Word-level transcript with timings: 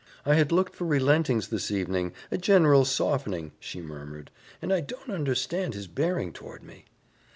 "I 0.25 0.33
had 0.33 0.51
looked 0.51 0.75
for 0.75 0.85
relentings 0.87 1.49
this 1.49 1.69
evening, 1.69 2.13
a 2.31 2.37
general 2.39 2.85
softening," 2.85 3.51
she 3.59 3.81
murmured, 3.81 4.31
"and 4.59 4.73
I 4.73 4.79
don't 4.81 5.11
understand 5.11 5.75
his 5.75 5.85
bearing 5.85 6.33
toward 6.33 6.63
me." 6.63 6.85